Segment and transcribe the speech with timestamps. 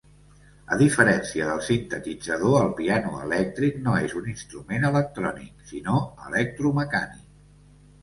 [0.75, 7.27] A diferència del sintetitzador, el piano elèctric no és un instrument electrònic, sinó electromecànic.